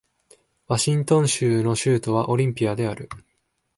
[0.67, 3.07] ワシントン州の州都はオリンピアである